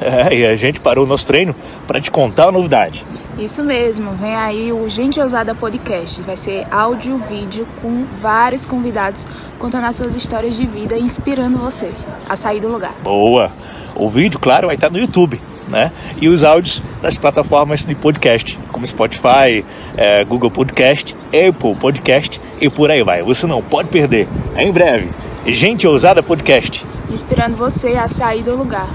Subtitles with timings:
[0.08, 1.54] É, e a gente parou o nosso treino
[1.86, 3.04] para te contar a novidade.
[3.38, 6.22] Isso mesmo, vem aí o Gente Ousada Podcast.
[6.22, 9.26] Vai ser áudio e vídeo com vários convidados
[9.58, 11.92] contando as suas histórias de vida e inspirando você
[12.28, 12.94] a sair do lugar.
[13.02, 13.52] Boa!
[13.94, 15.92] O vídeo, claro, vai estar no YouTube, né?
[16.20, 19.64] E os áudios nas plataformas de podcast, como Spotify,
[19.96, 23.22] é, Google Podcast, Apple Podcast e por aí vai.
[23.22, 24.28] Você não pode perder.
[24.56, 25.10] É em breve,
[25.46, 26.84] Gente Ousada Podcast.
[27.10, 28.88] Inspirando você a sair do lugar.